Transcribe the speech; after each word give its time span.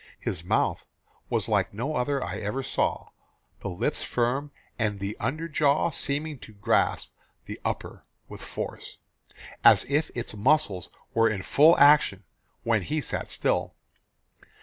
His 0.19 0.43
mouth 0.43 0.87
was 1.29 1.47
like 1.47 1.75
no 1.75 1.95
other 1.95 2.23
I 2.23 2.39
ever 2.39 2.63
saw: 2.63 3.09
the 3.59 3.69
lips 3.69 4.01
firm, 4.01 4.49
and 4.79 4.99
the 4.99 5.15
under 5.19 5.47
jaw 5.47 5.91
seeming 5.91 6.39
to 6.39 6.53
grasp 6.53 7.11
the 7.45 7.61
upper 7.63 8.03
with 8.27 8.41
force, 8.41 8.97
as 9.63 9.85
if 9.85 10.09
its 10.15 10.33
muscles 10.35 10.89
were 11.13 11.29
in 11.29 11.43
full 11.43 11.77
action 11.77 12.23
when 12.63 12.81
he 12.81 12.99
sat 12.99 13.29
still." 13.29 13.75